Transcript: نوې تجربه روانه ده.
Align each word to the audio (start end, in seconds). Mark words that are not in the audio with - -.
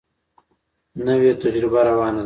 نوې 1.05 1.31
تجربه 1.41 1.79
روانه 1.89 2.17
ده. 2.17 2.19